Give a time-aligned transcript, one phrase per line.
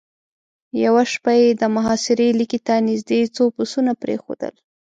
[0.83, 4.53] يوه شپه يې د محاصرې ليکې ته نېزدې څو پسونه پرېښودل.